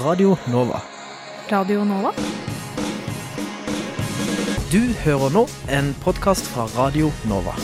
[0.00, 0.80] Radio Nova.
[1.50, 2.12] Radio Nova?
[4.70, 5.42] Du hører nå
[5.74, 7.56] en podkast fra Radio Nova.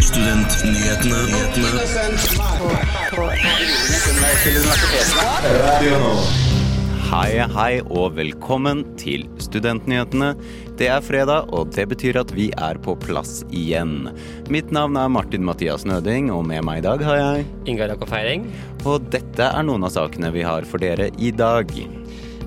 [0.00, 1.20] Studentnyhetene.
[7.12, 10.32] Hei, hei og velkommen til Studentnyhetene.
[10.74, 14.08] Det er fredag, og det betyr at vi er på plass igjen.
[14.50, 18.10] Mitt navn er Martin Mathias Nøding, og med meg i dag har jeg Ingar Jakob
[18.10, 18.48] Feiring.
[18.82, 21.70] Og dette er noen av sakene vi har for dere i dag.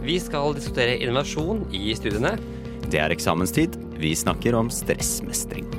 [0.04, 2.34] Vi skal diskutere innovasjon i studiene.
[2.92, 3.78] Det er eksamenstid.
[3.96, 5.70] Vi snakker om stressmestring.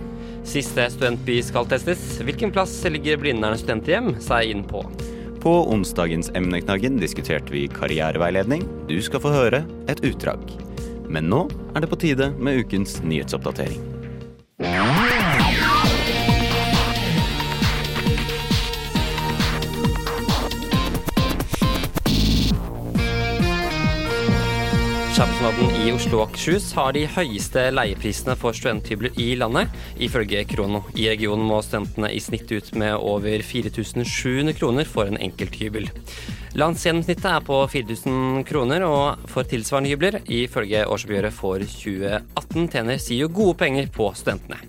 [0.49, 2.01] Siste studentby skal testes.
[2.25, 4.81] Hvilken plass ligger Blindern studenthjem seg inn på?
[5.45, 8.65] På onsdagens emneknaggen diskuterte vi karriereveiledning.
[8.89, 9.63] Du skal få høre
[9.93, 10.41] et utdrag.
[11.09, 11.45] Men nå
[11.75, 13.98] er det på tide med ukens nyhetsoppdatering.
[25.59, 30.85] Samfunnsmaten i Oslo og Akershus har de høyeste leieprisene for studenthybler i landet, ifølge Krono.
[30.95, 35.89] I regionen må studentene i snitt ut med over 4700 kroner for en enkelthybel.
[36.59, 43.33] Landsgjennomsnittet er på 4000 kroner, og for tilsvarende hybler, ifølge årsoppgjøret for 2018, tjener SIO
[43.35, 44.63] gode penger på studentene.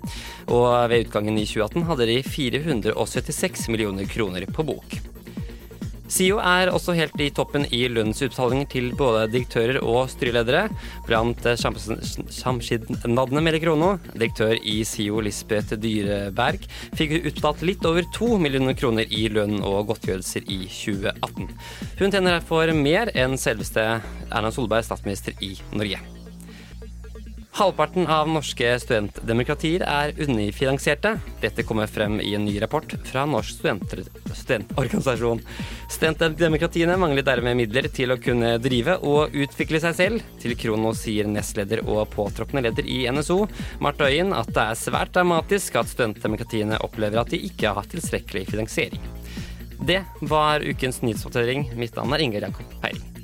[0.49, 4.99] Og ved utgangen i 2018 hadde de 476 millioner kroner på bok.
[6.09, 10.65] SIO er også helt i toppen i lønnsutbetalinger til både direktører og styreledere.
[11.07, 13.95] Blant samskipnadene Melle Krono.
[14.15, 16.65] Direktør i SIO Lisbeth Dyreberg
[16.97, 21.49] fikk utbetalt litt over to millioner kroner i lønn og godtgjørelser i 2018.
[21.99, 23.85] Hun tjener derfor mer enn selveste
[24.30, 26.18] Erna Solberg, statsminister i Norge.
[27.58, 31.16] Halvparten av norske studentdemokratier er underfinansierte.
[31.42, 33.64] Dette kommer frem i en ny rapport fra Norsk
[34.38, 35.42] studentorganisasjon.
[35.89, 40.30] Studentdemokratiene mangler dermed midler til å kunne drive og utvikle seg selv.
[40.39, 43.42] Til Krono sier nestleder og påtroppende leder i NSO,
[43.82, 48.45] Marte Øyen, at det er svært dramatisk at studentdemokratiene opplever at de ikke har tilstrekkelig
[48.54, 49.02] finansiering.
[49.89, 51.71] Det var ukens nyhetsoppdatering.
[51.80, 53.18] Mitt navn er Ingar Jakob Peiring.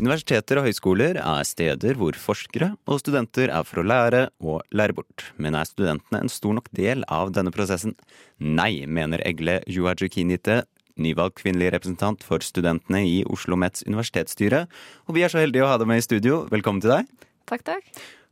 [0.00, 4.94] Universiteter og høyskoler er steder hvor forskere og studenter er for å lære og lære
[4.96, 5.26] bort.
[5.36, 7.92] Men er studentene en stor nok del av denne prosessen?
[8.40, 10.62] Nei, mener Egle Juajukinite,
[11.00, 14.62] nyvalgt kvinnelig representant for studentene i Oslo Mets universitetsstyre.
[15.04, 16.46] Og vi er så heldige å ha deg med i studio.
[16.52, 17.10] Velkommen til deg.
[17.50, 17.90] Takk, takk.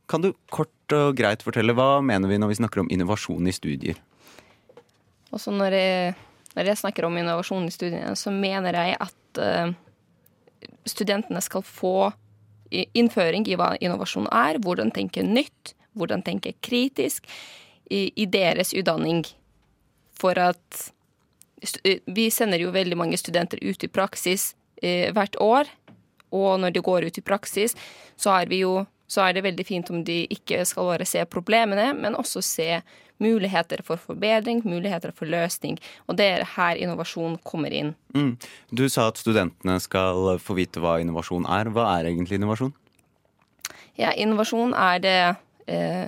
[0.09, 3.53] Kan du kort og greit fortelle hva mener vi når vi snakker om innovasjon i
[3.53, 3.99] studier?
[5.29, 6.17] Også når jeg,
[6.55, 9.77] når jeg snakker om innovasjon i studiene, så mener jeg at uh,
[10.89, 12.11] studentene skal få
[12.69, 17.25] innføring i hva innovasjon er, hvordan tenke nytt, hvordan tenke kritisk
[17.89, 19.23] i, i deres utdanning.
[20.19, 20.89] For at
[22.05, 25.69] vi sender jo veldig mange studenter ut i praksis eh, hvert år.
[26.35, 27.73] Og når de går ut i praksis,
[28.19, 31.91] så er, jo, så er det veldig fint om de ikke skal bare se problemene,
[31.97, 32.69] men også se
[33.19, 35.79] muligheter for forbedring, muligheter for løsning.
[36.07, 37.93] Og det er her innovasjon kommer inn.
[38.15, 38.35] Mm.
[38.71, 41.71] Du sa at studentene skal få vite hva innovasjon er.
[41.75, 42.73] Hva er egentlig innovasjon?
[43.99, 45.17] Ja, innovasjon er det
[45.67, 46.05] eh,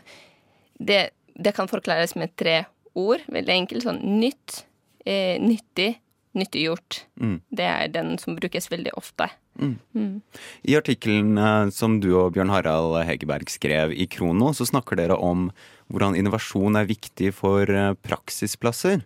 [0.79, 1.01] det,
[1.35, 2.63] det, kan forklares med tre
[2.97, 3.23] ord.
[3.31, 3.85] Veldig enkelt.
[3.85, 4.63] Sånn nytt,
[5.05, 5.93] eh, nyttig,
[6.37, 7.03] nyttiggjort.
[7.19, 7.37] Mm.
[7.51, 9.27] Det er den som brukes veldig ofte.
[9.59, 9.75] Mm.
[9.95, 10.15] Mm.
[10.63, 15.49] I artikkelen som du og Bjørn Harald Hegerberg skrev i Krono, så snakker dere om
[15.91, 19.03] hvordan innovasjon er viktig for eh, praksisplasser.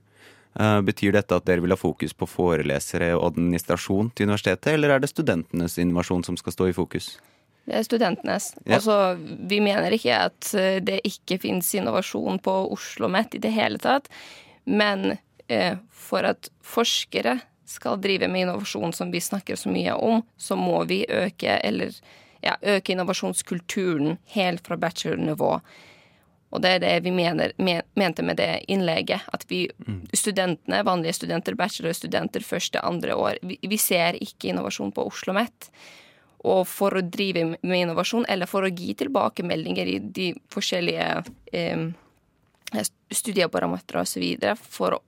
[0.59, 4.95] Eh, betyr dette at dere vil ha fokus på forelesere og administrasjon til universitetet, eller
[4.95, 7.15] er det studentenes innovasjon som skal stå i fokus?
[7.65, 8.51] Det er studentenes.
[8.63, 8.77] Ja.
[8.77, 12.77] Altså, vi mener ikke at eh, det ikke finnes innovasjon på Oslo
[13.09, 14.07] OsloMet i det hele tatt,
[14.65, 15.21] men eh,
[15.91, 20.83] for at forskere skal drive med innovasjon som vi snakker så mye om, så må
[20.89, 21.93] vi øke, eller,
[22.41, 25.59] ja, øke innovasjonskulturen helt fra bachelornivå.
[26.55, 29.25] Og det er det vi mener, mente med det innlegget.
[29.33, 29.65] At vi
[30.15, 35.69] studentene, vanlige studenter, bachelorstudenter første, andre år, vi, vi ser ikke innovasjon på Oslo OsloMet.
[36.45, 41.07] Og for å drive med innovasjon, eller for å gi tilbakemeldinger i de forskjellige
[41.51, 41.87] eh,
[43.11, 44.25] studieparametere osv.,
[44.61, 44.99] for,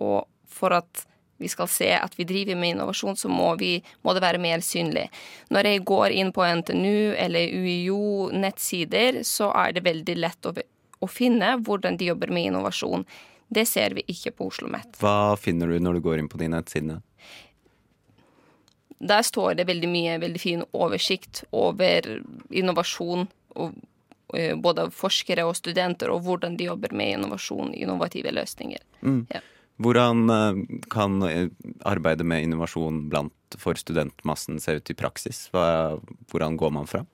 [0.48, 1.06] for at
[1.38, 4.64] vi skal se at vi driver med innovasjon, så må, vi, må, det være mer
[4.66, 5.06] synlig.
[5.54, 10.56] Når jeg går inn på NTNU eller UiO nettsider, så er det veldig lett å
[11.00, 13.06] å finne hvordan de jobber med innovasjon.
[13.48, 14.98] Det ser vi ikke på Oslo OsloMet.
[15.02, 17.02] Hva finner du når du går inn på de nettsidene?
[18.98, 22.08] Der står det veldig mye veldig fin oversikt over
[22.50, 23.28] innovasjon
[23.62, 23.78] og
[24.60, 28.82] både forskere og studenter, og hvordan de jobber med innovasjon, innovative løsninger.
[29.32, 29.44] Ja.
[29.78, 31.50] Hvordan eh, kan eh,
[31.86, 35.46] arbeidet med innovasjon blant for studentmassen se ut i praksis?
[35.54, 36.00] Hva,
[36.32, 37.06] hvordan går man fram?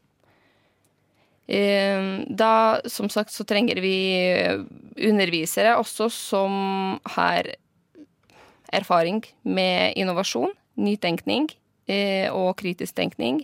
[1.48, 3.98] Eh, Da, som sagt, så trenger vi
[4.96, 7.52] undervisere også som har
[8.74, 11.52] erfaring med innovasjon, nytenkning
[11.86, 13.44] eh, og kritisk tenkning.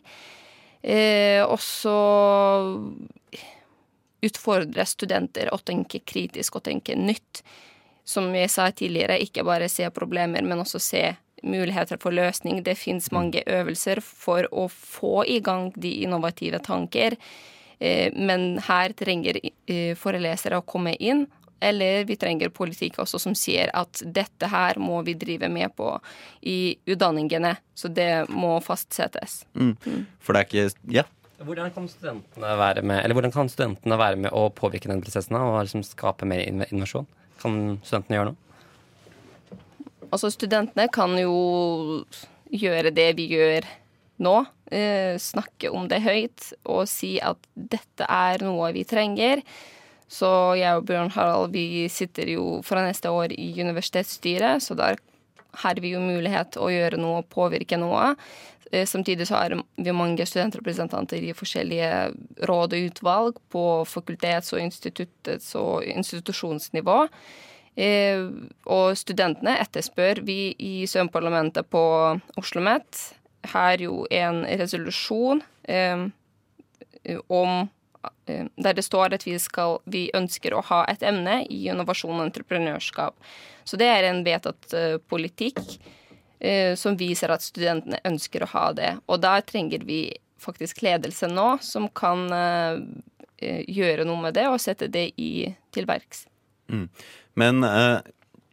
[0.81, 1.91] Eh, også
[4.25, 7.43] utfordre studenter å tenke kritisk og tenke nytt.
[8.03, 11.03] Som jeg sa tidligere, ikke bare se problemer, men også se
[11.43, 12.63] muligheter for løsning.
[12.63, 17.15] Det fins mange øvelser for å få i gang de innovative tanker.
[17.79, 21.27] Eh, Men her trenger eh, forelesere å komme inn,
[21.61, 25.91] eller vi trenger politikk også som sier at dette her må vi drive med på
[26.47, 27.57] i utdanningene.
[27.75, 29.43] Så det må fastsettes.
[30.19, 31.03] For det er ikke Ja.
[31.39, 35.37] Hvordan kan studentene være med Eller hvordan kan studentene være med å påvirke den prosessen
[35.39, 37.07] og liksom skape mer innovasjon?
[37.39, 38.45] Kan studentene gjøre noe?
[40.09, 42.03] Altså, studentene kan jo
[42.49, 43.67] gjøre det vi gjør
[44.25, 44.37] nå.
[44.73, 49.43] Eh, snakke om det høyt og si at dette er noe vi trenger.
[50.09, 50.27] Så
[50.57, 54.97] jeg og Bjørn Harald vi sitter jo fra neste år i universitetsstyret, så der
[55.63, 58.15] har vi jo mulighet å gjøre noe, og påvirke noe.
[58.71, 61.91] Eh, Samtidig så har vi mange studentrepresentanter i forskjellige
[62.47, 67.07] råd og utvalg på fakultets- og instituttets og institusjonsnivå.
[67.75, 68.27] Eh,
[68.65, 71.81] og studentene etterspør Vi i Sømparlamentet på
[72.37, 73.13] Oslo OsloMet
[73.53, 76.09] har jo en resolusjon eh,
[77.27, 77.69] om
[78.55, 82.27] der det står at vi, skal, vi ønsker å ha et emne i innovasjon og
[82.27, 83.15] entreprenørskap.
[83.65, 84.75] Så det er en vedtatt
[85.09, 85.57] politikk
[86.79, 88.93] som viser at studentene ønsker å ha det.
[89.11, 90.05] Og da trenger vi
[90.39, 92.79] faktisk ledelse nå som kan eh,
[93.43, 96.25] eh, gjøre noe med det og sette det i, til verks.
[97.39, 97.99] Men eh,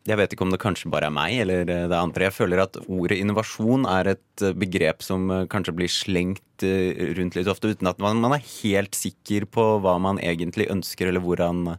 [0.07, 2.29] jeg vet ikke om det kanskje bare er meg eller eh, det andre.
[2.29, 7.15] Jeg føler at ordet innovasjon er et eh, begrep som eh, kanskje blir slengt eh,
[7.19, 11.11] rundt litt ofte, uten at man, man er helt sikker på hva man egentlig ønsker,
[11.11, 11.79] eller hvordan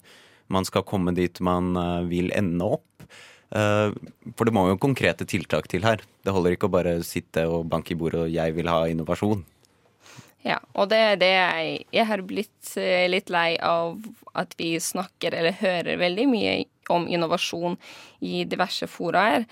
[0.54, 2.87] man skal komme dit man eh, vil ende opp.
[3.56, 3.92] Eh,
[4.36, 6.02] For det må jo konkrete tiltak til her.
[6.24, 9.44] Det holder ikke å bare sitte og banke i bordet og 'jeg vil ha innovasjon'.
[10.44, 13.98] Ja, og det er det jeg Jeg har blitt eh, litt lei av
[14.36, 17.78] at vi snakker eller hører veldig mye om innovasjon
[18.22, 19.46] i diverse foraer,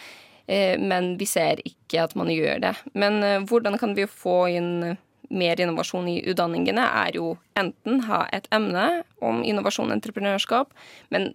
[0.47, 2.75] eh, men vi ser ikke at man gjør det.
[2.93, 4.97] Men hvordan kan vi få inn
[5.29, 10.67] mer innovasjon i utdanningene, er jo enten ha et emne om innovasjon og entreprenørskap,
[11.09, 11.33] men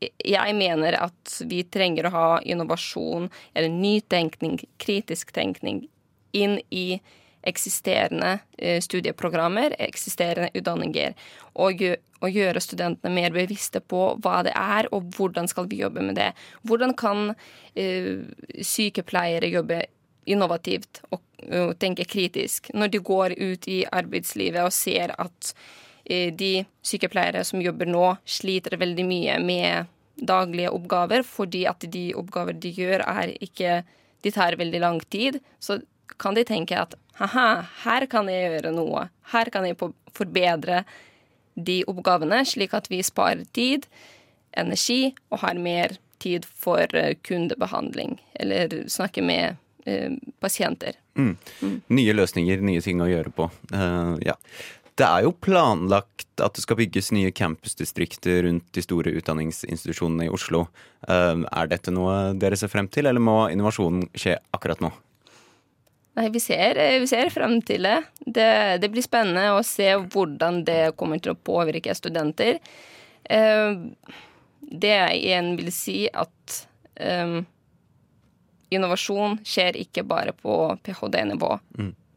[0.00, 5.84] jeg mener at vi trenger å ha innovasjon eller nytenkning, kritisk tenkning,
[6.32, 7.00] inn i
[7.46, 11.14] eksisterende eh, studieprogrammer, eksisterende utdanninger,
[11.60, 11.82] og,
[12.20, 16.18] og gjøre studentene mer bevisste på hva det er, og hvordan skal vi jobbe med
[16.20, 16.30] det.
[16.68, 18.12] Hvordan kan uh,
[18.60, 19.82] sykepleiere jobbe
[20.30, 25.54] innovativt og, uh, tenke kritisk når de går ut i arbeidslivet og ser at
[26.04, 32.56] de sykepleiere som jobber nå, sliter veldig mye med daglige oppgaver, fordi at de oppgaver
[32.60, 33.82] de gjør, er ikke
[34.20, 35.38] De tar veldig lang tid.
[35.64, 35.78] Så
[36.20, 39.06] kan de tenke at haha, her kan jeg gjøre noe.
[39.32, 39.78] Her kan jeg
[40.12, 40.82] forbedre
[41.56, 43.86] de oppgavene, slik at vi sparer tid,
[44.52, 48.18] energi og har mer tid for eh, kundebehandling.
[48.36, 49.56] Eller snakke med
[49.88, 51.00] eh, pasienter.
[51.88, 53.48] Nye løsninger, nye ting å gjøre på.
[53.72, 54.36] Uh, ja.
[55.00, 60.32] Det er jo planlagt at det skal bygges nye campusdistrikter rundt de store utdanningsinstitusjonene i
[60.32, 60.66] Oslo.
[61.08, 64.90] Eh, er dette noe dere ser frem til, eller må innovasjonen skje akkurat nå?
[66.18, 68.02] Nei, vi ser, eh, vi ser frem til det.
[68.26, 68.80] det.
[68.82, 72.60] Det blir spennende å se hvordan det kommer til å påvirke studenter.
[73.24, 73.74] Eh,
[74.70, 76.66] Det jeg igjen vil si, at
[77.00, 77.40] um,
[78.70, 81.56] innovasjon skjer ikke bare på ph.d.-nivå.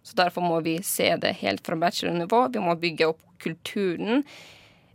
[0.03, 2.47] Så derfor må vi se det helt fra bachelornivå.
[2.53, 4.23] Vi må bygge opp kulturen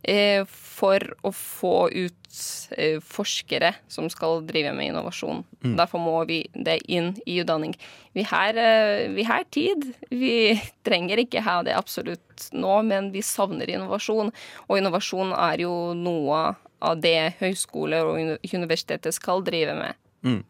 [0.03, 2.41] eh, for å få ut
[2.77, 5.43] eh, forskere som skal drive med innovasjon.
[5.79, 7.75] Derfor må vi det inn i utdanning.
[8.17, 9.89] Vi har, eh, vi har tid.
[10.11, 14.33] Vi trenger ikke ha det absolutt nå, men vi savner innovasjon.
[14.69, 16.43] Og innovasjon er jo noe
[16.85, 19.97] av det høyskoler og universitetet skal drive med.
[20.27, 20.41] Mm.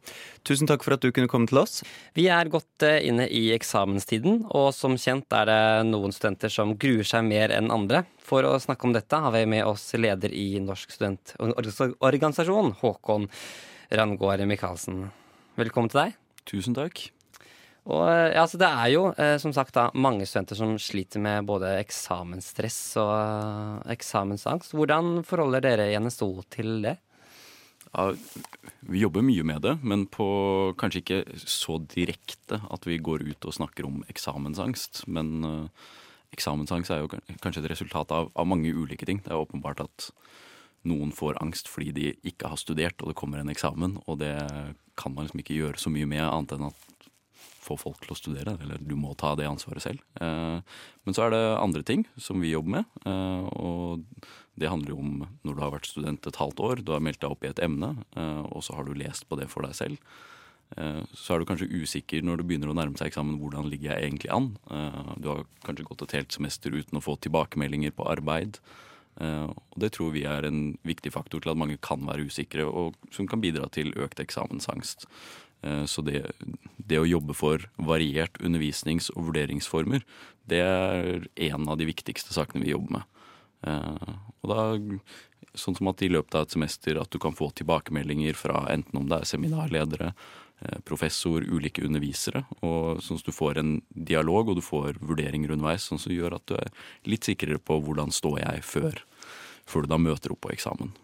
[0.49, 1.83] Tusen takk for at du kunne komme til oss.
[2.17, 5.61] Vi er godt eh, inne i eksamenstiden, og som kjent er det
[5.91, 8.05] noen studenter som gruer seg mer enn andre.
[8.25, 13.29] For å snakke om dette har vi med oss leder i Norsk studentorganisasjon, Håkon
[13.93, 15.07] Rangård Michaelsen.
[15.61, 16.19] Velkommen til deg.
[16.49, 17.09] Tusen takk.
[17.89, 21.47] Og ja, altså Det er jo eh, som sagt da, mange studenter som sliter med
[21.49, 24.75] både eksamensstress og eksamensangst.
[24.77, 26.99] Hvordan forholder dere i NSO til det?
[27.95, 28.13] Ja,
[28.89, 30.27] vi jobber mye med det, men på
[30.81, 35.07] kanskje ikke så direkte at vi går ut og snakker om eksamensangst.
[35.09, 35.87] Men uh,
[36.37, 39.23] eksamensangst er jo kanskje et resultat av, av, mange ulike ting.
[39.25, 40.11] Det er åpenbart at
[40.89, 44.37] noen får angst fordi de ikke har studert og det kommer en eksamen, og det
[44.99, 46.88] kan man liksom ikke gjøre så mye med annet enn at
[47.69, 50.03] få folk til å studere, eller du må ta det ansvaret selv.
[50.21, 50.59] Uh,
[51.05, 54.05] men så er det andre ting som vi jobber med, uh, og
[54.59, 55.13] det handler jo om
[55.47, 57.63] når du har vært student et halvt år, du har meldt deg opp i et
[57.63, 60.03] emne, eh, og så har du lest på det for deg selv.
[60.77, 63.39] Eh, så er du kanskje usikker når det begynner å nærme seg eksamen.
[63.41, 64.51] Hvordan ligger jeg egentlig an?
[64.71, 68.61] Eh, du har kanskje gått et helt semester uten å få tilbakemeldinger på arbeid.
[69.19, 72.95] Og det tror vi er en viktig faktor til at mange kan være usikre, og
[73.11, 75.09] som kan bidra til økt eksamensangst.
[75.61, 76.21] Så det,
[76.79, 80.05] det å jobbe for variert undervisnings- og vurderingsformer,
[80.49, 83.07] det er en av de viktigste sakene vi jobber med.
[83.67, 84.67] Eh, og da,
[85.59, 89.01] sånn som at i løpet av et semester at du kan få tilbakemeldinger fra enten
[89.01, 90.13] om det er seminarledere,
[90.63, 95.53] eh, professor, ulike undervisere, og sånn at du får en dialog og du får vurderinger
[95.55, 96.71] underveis, sånn som gjør at du er
[97.05, 99.05] litt sikrere på hvordan står jeg før,
[99.69, 100.95] før du da møter opp på eksamen.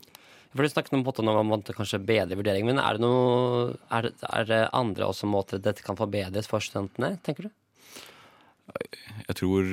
[0.54, 4.12] For Du snakket om, om man måtte kanskje bedre vurdering, men er det, noe, er
[4.14, 7.50] er det andre også måter dette kan forbedres for studentene, tenker du?
[9.26, 9.66] Jeg tror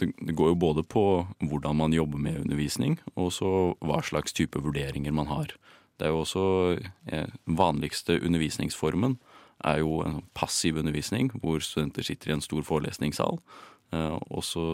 [0.00, 1.04] det, går jo både på
[1.38, 3.50] hvordan man jobber med undervisning, og så
[3.84, 5.52] hva slags type vurderinger man har.
[6.00, 6.46] Det er jo også
[7.06, 9.18] Den vanligste undervisningsformen
[9.64, 13.38] er jo en passiv undervisning, hvor studenter sitter i en stor forelesningssal,
[13.92, 14.66] eh, og så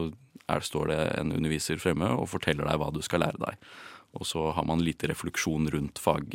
[0.49, 3.59] er, står det en underviser fremme og forteller deg hva du skal lære deg.
[4.17, 6.33] Og så har man lite refleksjon rundt fag,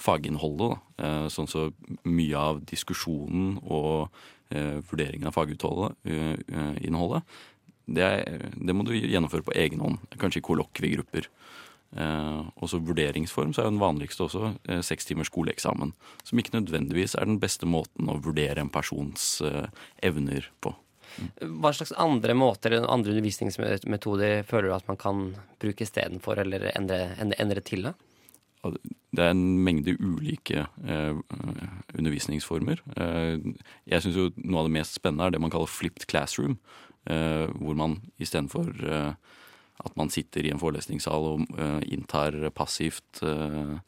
[0.00, 0.78] faginnholdet.
[0.98, 1.10] Da.
[1.34, 1.64] sånn så
[2.06, 4.12] mye av diskusjonen og
[4.52, 7.22] Eh, vurderingen av faginnholdet, eh,
[7.86, 8.08] det,
[8.56, 10.02] det, må du gjennomføre på egen hånd.
[10.20, 11.28] Kanskje i kollokviegrupper.
[11.96, 15.94] Eh, også vurderingsform så er jo den vanligste også eh, seks timers skoleeksamen.
[16.28, 19.70] Som ikke nødvendigvis er den beste måten å vurdere en persons eh,
[20.04, 20.74] evner på.
[21.40, 25.26] Hva slags andre måter andre undervisningsmetoder føler du at man kan
[25.62, 27.88] bruke istedenfor, eller endre, endre, til?
[27.88, 27.94] det?
[29.12, 31.18] det er en mengde ulike eh,
[31.98, 32.82] undervisningsformer.
[32.96, 33.52] Eh,
[33.90, 36.58] jeg syns noe av det mest spennende er det man kaller flipped classroom.
[37.10, 39.38] Eh, hvor man istedenfor eh,
[39.82, 43.78] at man sitter i en forelesningssal og eh, inntar passivt eh,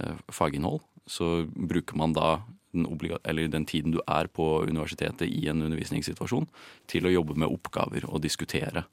[0.00, 2.42] eh, faginnhold, så bruker man da
[2.72, 6.48] den, den, tiden du er på universitetet i en undervisningssituasjon,
[6.90, 8.86] til å jobbe med oppgaver og diskutere.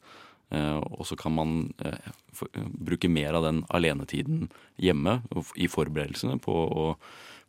[0.49, 2.09] Eh, og så kan man eh,
[2.57, 4.47] bruke mer av den alenetiden
[4.81, 5.19] hjemme
[5.55, 6.85] i forberedelsene på å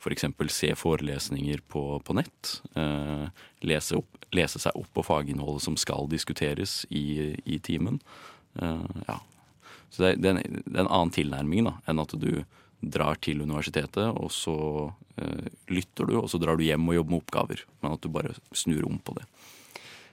[0.01, 0.27] f.eks.
[0.37, 2.61] For se forelesninger på, på nett.
[2.77, 3.27] Eh,
[3.69, 8.01] lese, opp, lese, seg opp på faginnholdet som skal diskuteres i, i timen.
[8.57, 9.21] Ja.
[9.91, 12.43] Så det, det er en annen tilnærming da, enn at du
[12.81, 14.57] drar til universitetet, og så
[15.69, 17.65] lytter du, og så drar du hjem og jobber med oppgaver.
[17.83, 19.27] Men at du bare snur om på det.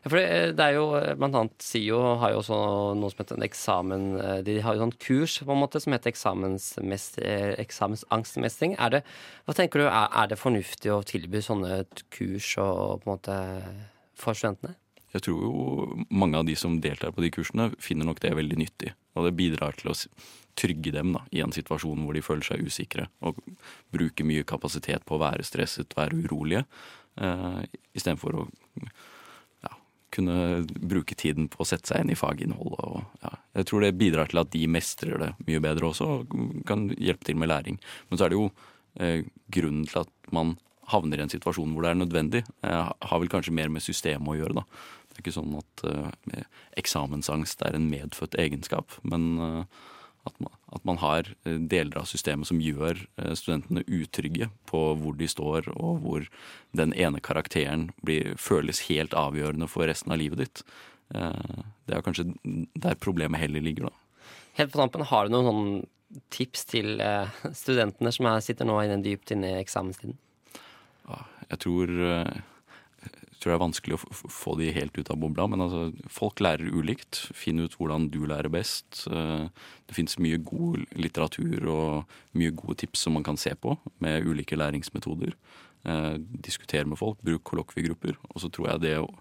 [0.04, 0.86] Ja, For det, det, er jo
[1.20, 2.58] blant annet SIO har jo også
[3.00, 5.96] noe som heter en eksamen eh, De har jo sånn kurs på en måte som
[5.96, 8.78] heter eh, eksamensangstmestring.
[8.78, 9.04] Er det,
[9.46, 13.40] hva tenker du, er, er, det fornuftig å tilby sånne kurs og, på en måte
[14.18, 14.78] for studentene?
[15.16, 18.60] Jeg tror jo mange av de som deltar på de kursene, finner nok det veldig
[18.60, 18.94] nyttig.
[19.18, 19.98] Og det bidrar til å
[20.58, 23.08] trygge dem da, i en situasjon hvor de føler seg usikre.
[23.26, 23.40] Og
[23.94, 26.66] bruke mye kapasitet på å være stresset, være urolige,
[27.22, 27.62] eh,
[27.98, 28.48] istedenfor å
[30.18, 32.86] kunne bruke tiden på å sette seg inn i faginnholdet.
[32.88, 36.38] Og, ja, jeg tror det bidrar til at de mestrer det mye bedre også, og
[36.70, 37.80] kan hjelpe til med læring.
[38.10, 38.48] Men så er det jo
[39.04, 40.56] eh, grunnen til at man
[40.94, 44.32] havner i en situasjon hvor det er nødvendig, eh, har vel kanskje mer med systemet
[44.32, 44.66] å gjøre, da.
[45.08, 46.42] Det er ikke sånn at uh,
[46.78, 49.86] eksamensangst er en medfødt egenskap, men eh,
[50.28, 54.82] at man, at man, har eh, deler av systemet som gjør eh, studentene utrygge på
[55.00, 56.28] hvor de står, og hvor
[56.78, 60.64] den ene karakteren blir, føles helt avgjørende for resten av livet ditt.
[61.16, 62.30] Eh, det er kanskje
[62.76, 64.34] der problemet heller ligger, da.
[64.60, 67.02] Helt på tampen, har du noen sånn tips til
[67.54, 70.16] studentene som sitter nå dypt inne i eksamenstiden?
[71.48, 71.92] Jeg tror
[73.48, 75.48] tror det er vanskelig å få de helt ut av bobla.
[75.48, 77.20] Men altså, folk lærer ulikt.
[77.36, 79.06] Finn ut hvordan du lærer best.
[79.08, 79.48] Eh,
[79.88, 84.27] det fins mye god litteratur og mye gode tips som man kan se på med
[84.27, 85.36] ulike læringsmetoder.
[85.88, 88.20] Eh, diskutere med folk, bruk kollokviegrupper.
[88.34, 89.12] Og så tror jeg det å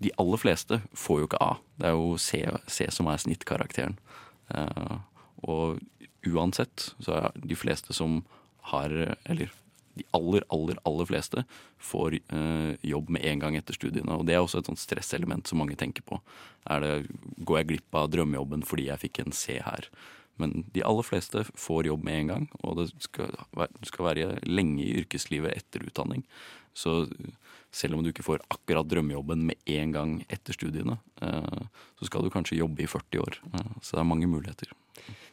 [0.00, 1.54] De aller fleste får jo ikke A.
[1.76, 2.38] Det er jo C,
[2.72, 3.98] C som er snittkarakteren.
[4.48, 4.94] Eh,
[5.44, 5.80] og
[6.24, 8.22] uansett så er de fleste som
[8.72, 8.92] har
[9.24, 9.52] Eller
[9.98, 11.44] de aller, aller, aller fleste
[11.82, 14.14] får eh, jobb med en gang etter studiene.
[14.16, 16.20] Og det er også et sånt stresselement som mange tenker på.
[16.70, 16.94] Er det,
[17.42, 19.90] går jeg glipp av drømmejobben fordi jeg fikk en C her?
[20.40, 23.34] Men de aller fleste får jobb med en gang, og det skal,
[23.84, 26.24] skal være lenge i yrkeslivet etter utdanning.
[26.72, 27.02] Så
[27.74, 31.64] selv om du ikke får akkurat drømmejobben med en gang etter studiene, eh,
[32.00, 33.40] så skal du kanskje jobbe i 40 år.
[33.52, 34.72] Eh, Så det er mange muligheter.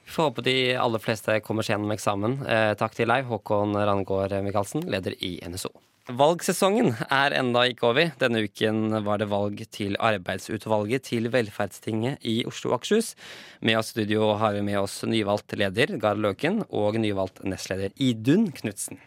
[0.08, 2.38] Vi får håpe de aller fleste kommer seg gjennom eksamen.
[2.48, 5.74] Eh, takk til deg, Håkon Randgaard Michaelsen, leder i NSO.
[6.08, 8.14] Valgsesongen er enda ikke over.
[8.22, 13.12] Denne uken var det valg til arbeidsutvalget til Velferdstinget i Oslo og Akershus.
[13.60, 17.92] Med oss i studio har vi med oss nyvalgt leder Gard Løken og nyvalgt nestleder
[18.00, 19.04] Idun Knutsen.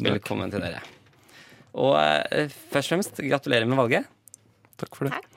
[0.00, 0.80] Velkommen til dere.
[1.76, 4.08] Og eh, først og fremst, gratulerer med valget.
[4.80, 5.27] Takk for det.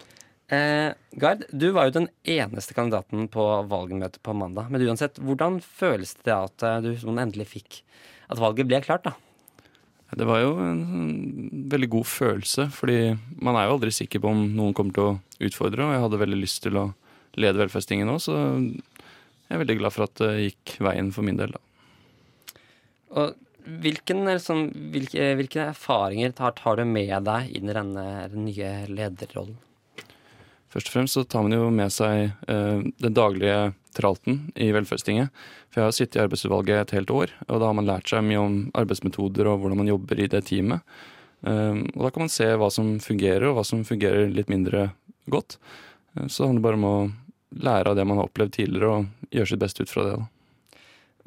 [0.52, 4.68] Eh, Gard, du var jo den eneste kandidaten på valgmøtet på mandag.
[4.72, 7.84] Men uansett, hvordan føles det at eh, du endelig fikk
[8.32, 9.16] At valget ble klart, da?
[10.16, 11.12] Det var jo en sånn
[11.72, 15.48] veldig god følelse, fordi man er jo aldri sikker på om noen kommer til å
[15.48, 16.86] utfordre, og jeg hadde veldig lyst til å
[17.40, 21.40] lede Velferdstinget nå, så jeg er veldig glad for at det gikk veien for min
[21.40, 22.60] del, da.
[23.24, 28.72] Og hvilken, sånn, hvilke, hvilke erfaringer tar, tar du med deg inn i denne nye
[28.92, 29.60] lederrollen?
[30.72, 35.32] Først og fremst så tar man jo med seg eh, den daglige tralten i Velferdstinget.
[35.72, 38.24] For jeg har sittet i arbeidsutvalget et helt år, og da har man lært seg
[38.24, 40.86] mye om arbeidsmetoder og hvordan man jobber i det teamet.
[41.44, 44.92] Eh, og da kan man se hva som fungerer, og hva som fungerer litt mindre
[45.32, 45.58] godt.
[46.16, 46.98] Eh, så det handler bare om å
[47.62, 50.20] lære av det man har opplevd tidligere, og gjøre sitt beste ut fra det.
[50.22, 50.80] da.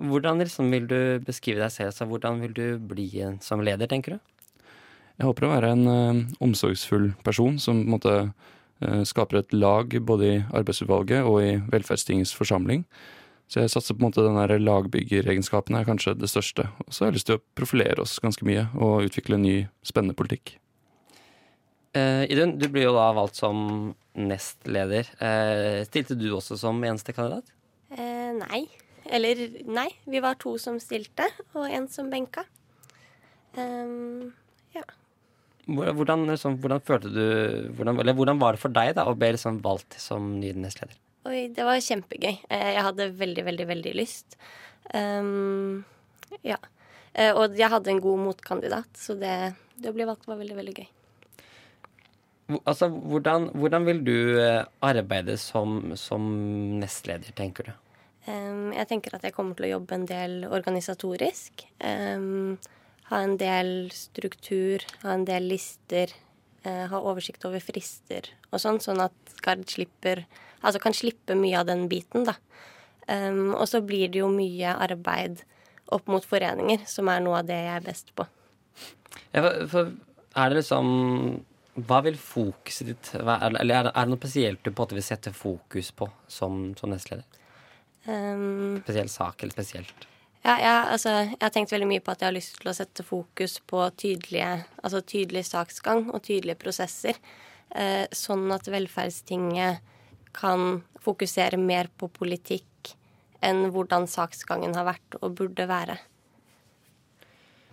[0.09, 1.93] Hvordan liksom vil du beskrive deg selv?
[1.95, 3.11] Så hvordan vil du bli
[3.45, 4.25] som leder, tenker du?
[5.15, 8.17] Jeg håper å være en eh, omsorgsfull person som på en måte
[9.07, 12.85] skaper et lag både i arbeidsutvalget og i Velferdstingets forsamling.
[13.49, 16.67] Så jeg satser på en måte den der lagbyggeregenskapen er kanskje det største.
[16.87, 19.57] Og så har jeg lyst til å profilere oss ganske mye og utvikle en ny,
[19.85, 20.57] spennende politikk.
[21.95, 25.11] Eh, Idun, du blir jo da valgt som nestleder.
[25.23, 27.53] Eh, stilte du også som eneste kandidat?
[27.95, 28.65] Eh, nei.
[29.05, 29.91] Eller nei.
[30.09, 32.47] Vi var to som stilte, og en som benka.
[33.55, 34.33] Ehm, Hvor-
[35.65, 37.25] Hvordan, liksom, hvordan følte du
[37.73, 40.99] hvordan, Eller hvordan var det for deg da å bli liksom valgt som ny nestleder?
[41.29, 42.37] oi, det var kjempegøy.
[42.53, 44.37] Eh, jeg hadde veldig, veldig, veldig lyst.
[44.93, 45.85] Um,
[46.45, 46.59] ja.
[47.15, 50.59] Eh, og jeg hadde en god motkandidat, så det, det å bli valgt var veldig,
[50.59, 50.91] veldig gøy.
[52.61, 56.27] Altså, hvordan, hvordan vil du eh, arbeide som, som
[56.83, 57.75] nestleder, tenker du?
[58.25, 61.67] Um, jeg tenker at jeg kommer til å jobbe en del organisatorisk.
[61.85, 62.57] Ehm,
[63.11, 66.13] ha en del struktur, ha en del lister.
[66.65, 69.13] eh, ha oversikt over frister og sånn, sånn at
[69.45, 70.25] Gard slipper
[70.65, 72.33] Altså kan slippe mye av den biten, da.
[73.07, 75.43] Um, og så blir det jo mye arbeid
[75.93, 78.25] opp mot foreninger, som er noe av det jeg er best på.
[79.35, 79.91] Ja, for, for
[80.41, 81.45] er det liksom
[81.85, 84.87] Hva vil fokuset ditt er- Eller er det, er det noe spesielt du på en
[84.87, 87.25] måte vil sette fokus på som, som nestleder?
[88.09, 90.09] Um, Spesiell sak, eller spesielt?
[90.45, 92.77] Ja, jeg, altså, jeg har tenkt veldig mye på at jeg har lyst til å
[92.77, 94.51] sette fokus på tydelige,
[94.85, 97.17] altså tydelig saksgang og tydelige prosesser.
[97.73, 99.81] Eh, sånn at velferdstinget
[100.37, 102.93] kan fokusere mer på politikk
[103.45, 105.97] enn hvordan saksgangen har vært og burde være.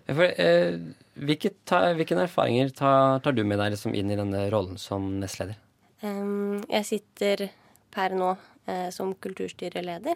[0.08, 0.80] Ja, For, eh,
[1.20, 5.20] hvilke, ta, hvilke erfaringer tar, tar du med deg liksom inn i denne rollen som
[5.20, 5.60] nestleder?
[6.02, 7.50] Um, jeg sitter
[7.94, 8.32] per nå
[8.66, 10.16] eh, som kulturstyreleder.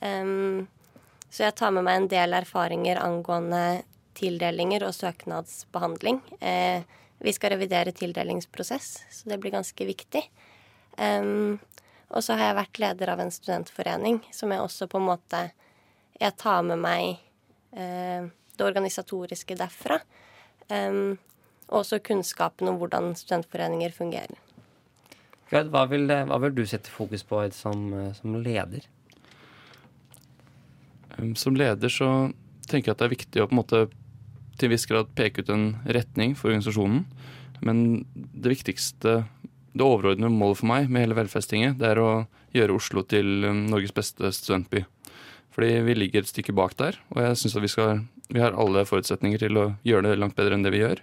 [0.00, 0.68] Ehm,
[1.30, 3.82] så jeg tar med meg en del erfaringer angående
[4.18, 6.20] tildelinger og søknadsbehandling.
[6.42, 6.82] Eh,
[7.20, 10.22] vi skal revidere tildelingsprosess, så det blir ganske viktig.
[10.96, 11.60] Um,
[12.10, 15.50] og så har jeg vært leder av en studentforening, som jeg også på en måte
[16.20, 17.16] Jeg tar med meg
[17.72, 19.96] eh, det organisatoriske derfra.
[20.68, 21.16] Um,
[21.70, 24.36] og også kunnskapen om hvordan studentforeninger fungerer.
[25.50, 28.84] Hva vil, hva vil du sette fokus på som, eh, som leder?
[31.20, 32.30] Um, Som leder så
[32.70, 33.82] tenker jeg at det er viktig å på en måte
[34.58, 37.04] til en viss grad peke ut en retning for organisasjonen.
[37.64, 39.24] Men det viktigste,
[39.72, 42.10] det overordnede målet for meg med hele Velferdstinget, det er å
[42.56, 44.84] gjøre Oslo til um, Norges beste studentby.
[45.54, 48.54] Fordi vi ligger et stykke bak der, og jeg syns at vi skal Vi har
[48.54, 51.00] alle forutsetninger til å gjøre det langt bedre enn det vi gjør.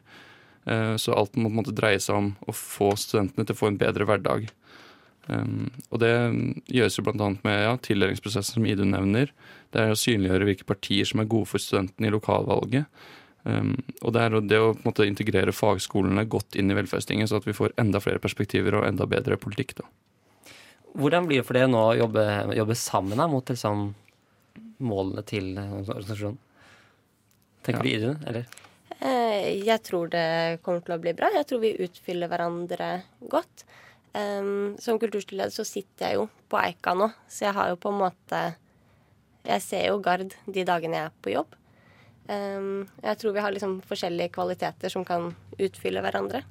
[0.63, 3.60] Eh, Så alt må på en måte dreie seg om å få studentene til å
[3.60, 4.47] få en bedre hverdag.
[5.27, 6.11] Um, og det
[6.71, 7.29] gjøres jo bl.a.
[7.43, 9.31] med ja, tildelingsprosessen som Idun nevner.
[9.75, 12.87] Det er å synliggjøre hvilke partier som er gode for studentene i lokalvalget.
[13.47, 17.29] Um, og det er det å på en måte integrere fagskolene godt inn i velferdstinget,
[17.31, 19.75] så at vi får enda flere perspektiver og enda bedre politikk.
[19.81, 19.87] da.
[20.97, 22.23] Hvordan blir det for dere nå å jobbe,
[22.57, 23.89] jobbe sammen da, mot liksom,
[24.83, 26.39] målene til organisasjonen?
[27.67, 27.83] Tenker Ja.
[27.83, 28.45] du Idun, eller?
[28.99, 31.29] Eh, jeg tror det kommer til å bli bra.
[31.35, 33.65] Jeg tror vi utfyller hverandre godt.
[34.17, 37.91] Um, som kulturstyreleder så sitter jeg jo på Eika nå, så jeg har jo på
[37.91, 38.39] en måte
[39.45, 41.53] Jeg ser jo Gard de dagene jeg er på jobb.
[42.27, 46.41] Um, jeg tror vi har liksom forskjellige kvaliteter som kan utfylle hverandre.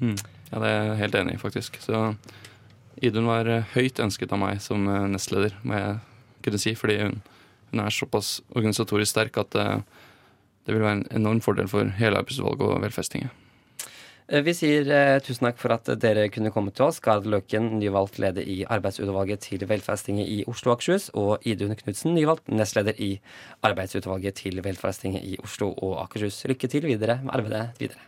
[0.00, 0.16] Mm.
[0.50, 1.78] Ja, det er jeg helt enig i, faktisk.
[1.82, 2.00] Så
[3.02, 5.94] Idun var eh, høyt ønsket av meg som eh, nestleder, må jeg
[6.46, 6.74] kunne si.
[6.78, 7.20] Fordi hun,
[7.72, 9.78] hun er såpass organisatorisk sterk at eh,
[10.64, 13.43] det vil være en enorm fordel for hele arbeidsutvalget og velfestinget.
[14.28, 17.00] Eh, Vi sier eh, tusen takk for at dere kunne komme til oss.
[17.04, 22.14] Gard Løken, nyvalgt leder i arbeidsutvalget til Velferdstinget i Oslo og Akershus, og Idun Knutsen,
[22.16, 23.18] nyvalgt nestleder i
[23.62, 26.44] arbeidsutvalget til Velferdstinget i Oslo og Akershus.
[26.48, 28.00] Lykke til videre med arbeidet videre.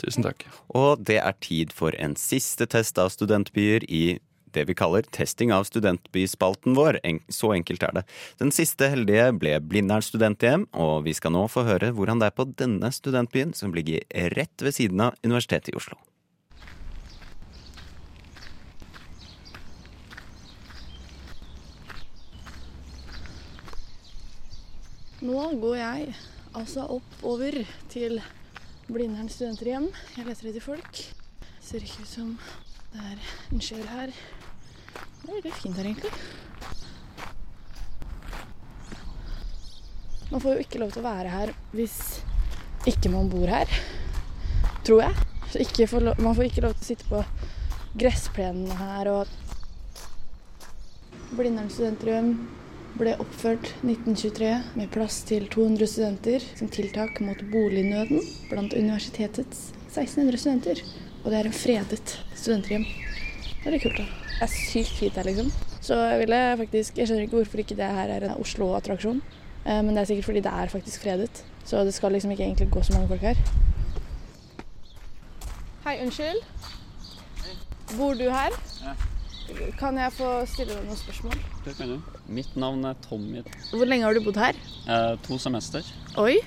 [0.00, 0.44] Tusen takk.
[0.74, 4.18] Og det er tid for en siste test av studentbyer i
[4.54, 7.00] det vi kaller testing av studentbyspalten vår.
[7.32, 8.04] Så enkelt er det.
[8.42, 12.38] Den siste heldige ble Blindern studenthjem, og vi skal nå få høre hvordan det er
[12.38, 15.98] på denne studentbyen, som ligger rett ved siden av Universitetet i Oslo.
[25.22, 26.14] Nå går jeg
[26.58, 27.60] altså oppover
[27.92, 28.18] til
[28.90, 29.86] Blindern studenterhjem.
[30.16, 31.02] Jeg leter etter folk.
[31.62, 32.32] Ser ikke ut som
[32.92, 34.10] det er en sjel her.
[35.22, 36.12] Det er litt fint her, egentlig.
[40.32, 41.98] Man får jo ikke lov til å være her hvis
[42.88, 43.68] ikke man bor her,
[44.82, 45.28] tror jeg.
[45.88, 47.20] Får lov, man får ikke lov til å sitte på
[48.00, 49.38] gressplenene her og
[51.32, 52.32] Blindern studentrium
[52.98, 60.40] ble oppført 1923 med plass til 200 studenter som tiltak mot bolignøden blant universitetets 1600
[60.42, 60.82] studenter.
[61.22, 62.84] Og det er en fredet studenterhjem.
[63.62, 64.04] Det er litt kult, da.
[64.32, 65.50] Det er sykt fint her, liksom.
[65.82, 69.20] Så jeg ville faktisk Jeg skjønner ikke hvorfor ikke det her er en Oslo-attraksjon.
[69.64, 71.44] Eh, Men det er sikkert fordi det er faktisk fredet.
[71.64, 73.38] Så det skal liksom ikke egentlig gå så mange folk her.
[75.86, 76.42] Hei, unnskyld.
[77.98, 78.54] Bor du her?
[78.82, 78.94] Ja.
[79.78, 81.38] Kan jeg få stille deg noen spørsmål?
[81.66, 82.12] Det kan du.
[82.32, 83.42] Mitt navn er Tommy.
[83.72, 84.58] Hvor lenge har du bodd her?
[84.88, 85.86] Eh, to semester.
[86.18, 86.38] Oi.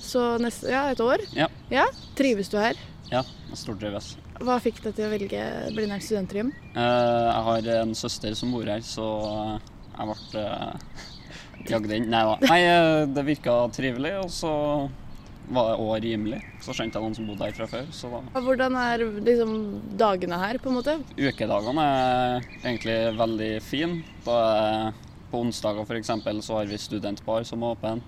[0.00, 1.22] Så neste, ja, et år?
[1.36, 1.46] Ja.
[1.70, 1.84] Ja,
[2.18, 2.74] Trives du her?
[3.12, 3.22] Ja,
[3.54, 4.16] stortrives.
[4.40, 5.40] Hva fikk deg til å velge
[5.76, 6.50] Blindern studenterhjem?
[6.72, 9.06] Eh, jeg har en søster som bor her, så
[9.60, 11.10] jeg ble uh,
[11.68, 12.06] jagd inn.
[12.08, 12.36] Nei da.
[12.48, 14.52] Nei, eh, det virka trivelig, og så
[15.50, 16.38] var det òg rimelig.
[16.64, 19.52] Så skjønte jeg noen som bodde her fra før, så da Hvordan er liksom
[20.00, 20.96] dagene her, på en måte?
[21.18, 24.00] Ukedagene er egentlig veldig fine.
[24.24, 26.14] På onsdager f.eks.
[26.46, 28.00] så har vi studentbar som er åpen.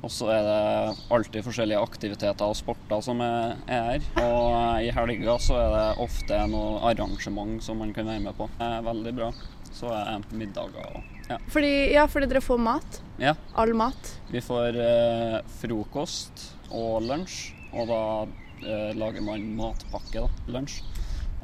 [0.00, 4.06] Og så er det alltid forskjellige aktiviteter og sporter som er, er her.
[4.24, 8.48] Og i helga så er det ofte noe arrangement som man kan være med på.
[8.56, 9.28] Det er veldig bra.
[9.70, 11.36] Så er det middager og ja.
[11.52, 12.96] Fordi, ja, fordi dere får mat.
[13.22, 13.36] ja.
[13.54, 14.08] All mat.
[14.32, 16.42] Vi får eh, frokost
[16.74, 18.00] og lunsj, og da
[18.66, 20.80] eh, lager man matpakke, da, lunsj.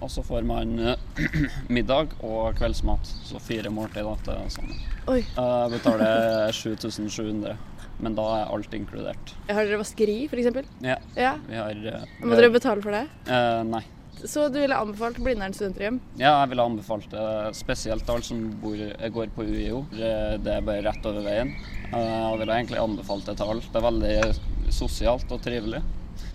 [0.02, 1.22] Og så får man eh,
[1.76, 4.82] middag og kveldsmat, så fire måltider til sammen.
[5.06, 5.20] Oi.
[5.22, 7.54] Jeg betaler 7700,
[8.00, 9.34] men da er alt inkludert.
[9.48, 10.64] Har dere vaskeri, f.eks.?
[10.84, 11.34] Ja, Ja.
[11.48, 13.04] vi har eh, Må dere betale for det?
[13.28, 13.82] Uh, Nei.
[14.16, 15.98] Så du ville anbefalt Blindern studenterhjem?
[16.16, 18.78] Ja, jeg ville anbefalt det, spesielt alle som bor,
[19.12, 19.82] går på UiO.
[19.92, 20.08] Det
[20.54, 21.52] er bare rett over veien.
[21.92, 23.60] Eh, Jeg ville egentlig anbefalt det til alle.
[23.72, 25.82] Det er veldig sosialt og trivelig.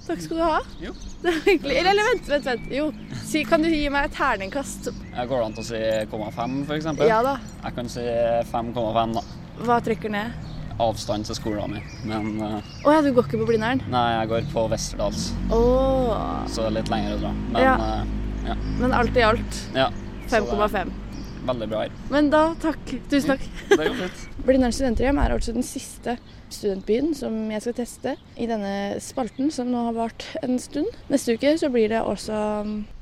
[0.06, 0.60] Takk skal du ha.
[0.82, 0.94] Jo.
[1.24, 1.76] Det er hyggelig.
[1.80, 2.46] Eller, eller vent, vent.
[2.52, 2.70] vent.
[2.74, 2.88] Jo.
[3.26, 4.92] Si, kan du gi meg et terningkast?
[4.94, 5.82] Jeg går det an til å si
[6.14, 6.88] 0,5 f.eks.?
[7.10, 7.36] Ja da.
[7.66, 8.06] Jeg kan si
[8.54, 9.26] 5,5, da.
[9.66, 10.50] Hva trekker ned?
[10.82, 11.92] Avstand til skolen min.
[12.10, 13.84] Men eh, Å ja, du går ikke på Blindern?
[13.92, 16.16] nei, jeg går på Westerdals, Oh.
[16.50, 17.36] så det er litt lenger å dra.
[17.54, 17.76] Men Ja.
[17.78, 18.18] Uh,
[18.50, 18.56] ja.
[18.82, 19.88] Men alt i alt ja.
[20.28, 20.92] så det er 5,5.
[21.42, 21.94] Veldig bra her.
[22.14, 22.92] Men da, takk.
[23.10, 23.46] Tusen takk.
[23.70, 24.28] Det går fint.
[24.46, 26.18] Blindern studenterhjem er altså den siste
[26.52, 30.90] studentbyen som jeg skal teste i denne spalten som nå har vart en stund.
[31.10, 32.42] Neste uke så blir det også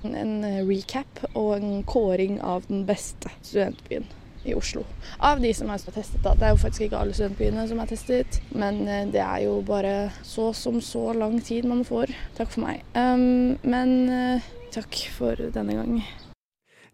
[0.07, 0.33] en
[0.69, 4.07] recap og en kåring av den beste studentbyen
[4.49, 4.83] i Oslo.
[5.19, 6.35] Av de som er testet, da.
[6.35, 9.59] Det er jo faktisk ikke alle studentbyene som er testet, men eh, det er jo
[9.65, 12.13] bare så som så lang tid man får.
[12.39, 12.83] Takk for meg.
[12.97, 16.01] Um, men eh, takk for denne gang.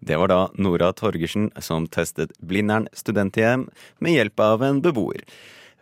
[0.06, 3.70] Det var da Nora Torgersen som testet Blindern studenthjem
[4.04, 5.24] med hjelp av en beboer.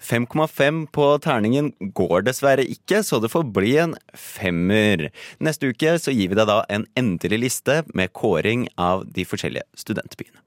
[0.04, 5.08] 5,5 på terningen går dessverre ikke, så det får bli en femmer.
[5.40, 9.64] Neste uke så gir vi deg da en endelig liste med kåring av de forskjellige
[9.80, 10.43] studentbyene.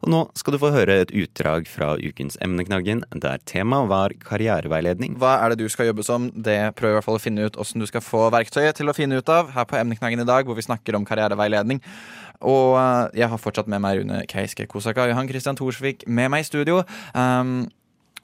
[0.00, 5.18] Og nå skal du få høre et utdrag fra ukens emneknaggen, der temaet var karriereveiledning.
[5.20, 6.30] Hva er det du skal jobbe som?
[6.32, 8.96] Det prøver i hvert fall å finne ut hvordan du skal få verktøyet til å
[8.96, 11.82] finne ut av her på emneknaggen i dag, hvor vi snakker om karriereveiledning.
[12.48, 16.32] Og eh, jeg har fortsatt med meg Rune Keiske Kosaka og Johan Christian Thorsvik med
[16.32, 16.80] meg i studio.
[17.12, 17.68] Um,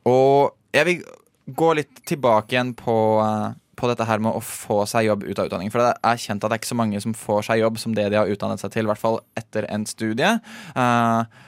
[0.09, 1.03] og jeg vil
[1.57, 5.39] gå litt tilbake igjen på, eh, på dette her med å få seg jobb ut
[5.39, 5.71] av utdanning.
[5.75, 7.95] For det er kjent at det er ikke så mange som får seg jobb som
[7.97, 10.33] det de har utdannet seg til, i hvert fall etter en studie.
[10.73, 11.45] Eh,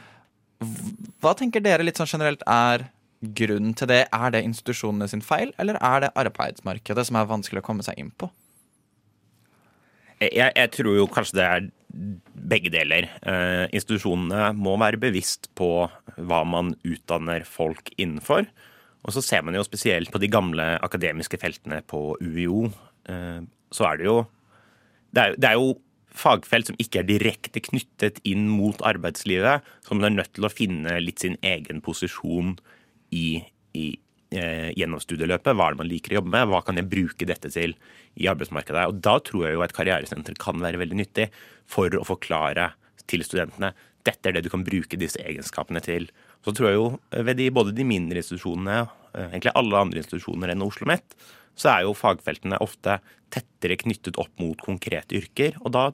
[1.23, 2.89] hva tenker dere litt sånn generelt er
[3.39, 4.05] grunnen til det?
[4.15, 7.99] Er det institusjonene sin feil, eller er det arbeidsmarkedet som er vanskelig å komme seg
[8.01, 8.31] inn på?
[10.19, 11.69] Jeg, jeg tror jo kanskje det er
[12.51, 13.07] begge deler.
[13.23, 18.49] Eh, institusjonene må være bevisst på hva man utdanner folk innenfor.
[19.07, 22.67] Og så ser man jo spesielt på de gamle akademiske feltene på UiO,
[23.09, 23.41] eh,
[23.71, 24.19] så er det jo
[25.15, 25.77] det er, det er jo
[26.19, 30.99] fagfelt som ikke er direkte knyttet inn mot arbeidslivet, som er nødt til å finne
[31.03, 32.57] litt sin egen posisjon
[33.15, 33.41] i,
[33.79, 33.87] i
[34.35, 35.55] eh, gjennom studieløpet.
[35.55, 36.49] Hva er det man liker å jobbe med?
[36.51, 37.77] Hva kan jeg bruke dette til
[38.19, 38.89] i arbeidsmarkedet?
[38.91, 41.31] Og Da tror jeg jo et karrieresenter kan være veldig nyttig
[41.69, 42.73] for å forklare
[43.09, 43.73] til studentene
[44.09, 46.09] dette er det du kan bruke disse egenskapene til.
[46.45, 46.89] Så tror jeg jo
[47.27, 51.17] ved de, både de mindre institusjonene, eh, egentlig alle andre institusjoner enn Oslo OsloMet,
[51.59, 53.01] så er jo fagfeltene ofte
[53.35, 55.59] tettere knyttet opp mot konkrete yrker.
[55.65, 55.89] Og da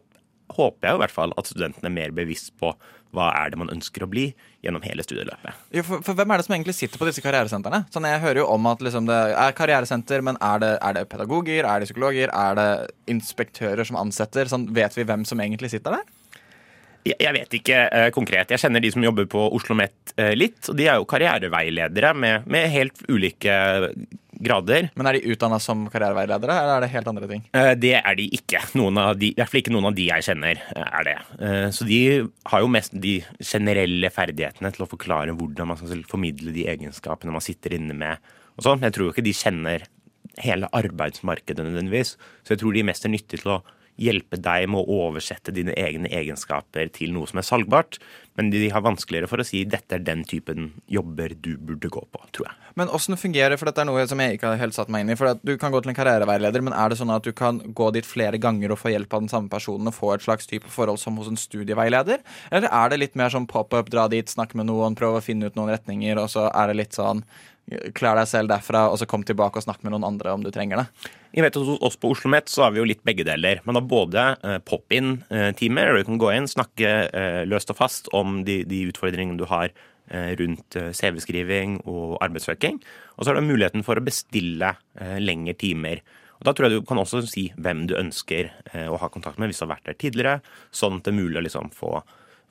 [0.52, 2.74] håper jeg i hvert fall at studentene er mer bevisst på
[3.14, 4.24] hva er det man ønsker å bli
[4.64, 5.60] gjennom hele studieløpet.
[5.76, 7.84] Jo, for, for, Hvem er det som egentlig sitter på disse karrieresentrene?
[7.94, 11.06] Sånn, jeg hører jo om at liksom, det er karrieresenter, men er det, er det,
[11.12, 12.68] pedagoger, er det psykologer, er det
[13.14, 14.50] inspektører som ansetter?
[14.50, 16.12] Sånn, vet vi hvem som egentlig sitter der?
[17.04, 18.52] Jeg vet ikke eh, konkret.
[18.54, 20.70] Jeg kjenner de som jobber på Oslo OsloMet eh, litt.
[20.72, 23.56] og De er jo karriereveiledere med, med helt ulike
[24.42, 24.88] grader.
[24.98, 27.44] Men er de utdanna som karriereveiledere, eller er det helt andre ting?
[27.56, 28.62] Eh, det er de ikke.
[28.78, 31.16] Noen av de, I hvert fall ikke noen av de jeg kjenner eh, er det.
[31.38, 32.00] Eh, så de
[32.52, 37.34] har jo mest de generelle ferdighetene til å forklare hvordan man skal formidle de egenskapene
[37.34, 38.34] man sitter inne med.
[38.58, 38.84] og sånn.
[38.86, 39.86] Jeg tror jo ikke de kjenner
[40.42, 43.62] hele arbeidsmarkedet nødvendigvis, så jeg tror de er mest er nyttige til å
[44.00, 48.00] hjelpe deg med å oversette dine egne egenskaper til noe som er salgbart.
[48.34, 52.02] Men de har vanskeligere for å si dette er den typen jobber du burde gå
[52.02, 52.58] på, tror jeg.
[52.74, 55.14] Men åssen fungerer for dette er noe som jeg ikke har helt satt meg inn
[55.14, 55.18] i.
[55.18, 57.90] For Du kan gå til en karriereveileder, men er det sånn at du kan gå
[57.94, 60.70] dit flere ganger og få hjelp av den samme personen og få et slags type
[60.70, 62.24] forhold som hos en studieveileder?
[62.50, 65.46] Eller er det litt mer sånn pop-up, dra dit, snakke med noen, prøve å finne
[65.46, 67.22] ut noen retninger, og så er det litt sånn
[67.96, 70.50] Klar deg selv derfra, og så kom tilbake og snakk med noen andre om du
[70.52, 71.12] trenger det.
[71.32, 73.62] Jeg vet at Hos oss på Oslo OsloMet så har vi jo litt begge deler.
[73.64, 78.10] Man har både uh, pop-in-timer, hvor du kan gå inn, snakke uh, løst og fast
[78.12, 79.74] om de, de utfordringene du har
[80.36, 82.74] rundt CV-skriving og arbeidssøking.
[83.16, 84.74] Og så har du muligheten for å bestille
[85.24, 86.02] lengre timer.
[86.36, 88.50] Og Da tror jeg du kan også si hvem du ønsker
[88.92, 90.34] å ha kontakt med hvis du har vært der tidligere,
[90.68, 91.94] sånn at det er mulig å liksom få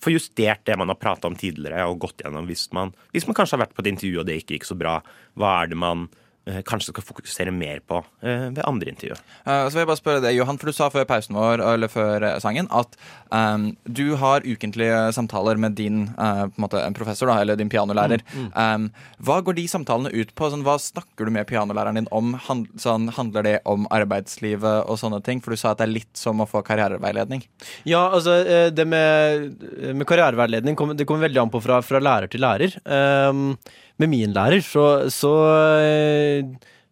[0.03, 3.37] få justert det man har prata om tidligere og gått gjennom hvis man, hvis man
[3.37, 4.99] kanskje har vært på et intervju og det ikke gikk så bra.
[5.39, 6.07] Hva er det man
[6.43, 9.19] kanskje skal fokusere mer på eh, ved andre intervjuer.
[9.45, 11.91] Uh, så vil jeg bare spørre deg, Johan, for Du sa før pausen vår eller
[11.91, 12.97] før sangen at
[13.31, 17.71] um, du har ukentlige samtaler med din uh, på en måte, professor, da, eller din
[17.71, 18.25] pianolærer.
[18.33, 18.49] Mm, mm.
[18.59, 18.89] Um,
[19.23, 20.49] hva går de samtalene ut på?
[20.51, 22.33] Sånn, hva snakker du med pianolæreren din om?
[22.49, 25.39] Han, sånn, handler det om arbeidslivet og sånne ting?
[25.43, 27.45] For du sa at det er litt som å få karriereveiledning.
[27.87, 28.35] Ja, altså
[28.73, 29.63] det med,
[29.95, 32.75] med karriereveiledning kommer, det kommer veldig an på fra, fra lærer til lærer.
[32.83, 33.55] Um,
[34.03, 35.31] med min lærer, så, så
[35.79, 36.45] eh,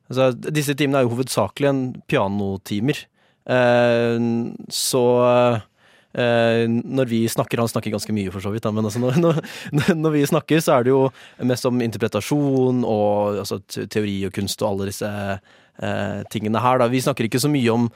[0.10, 3.04] altså, Disse timene er jo hovedsakelig en pianotimer.
[3.52, 4.18] Eh,
[4.72, 5.06] så
[6.14, 9.42] eh, når vi snakker Han snakker ganske mye, for så vidt, men altså, når,
[9.96, 11.04] når, vi snakker, så er det jo
[11.52, 15.12] mest om interpretasjon og altså, teori og kunst og alle disse
[16.30, 16.78] tingene her.
[16.78, 16.86] Da.
[16.92, 17.88] Vi snakker ikke så mye om,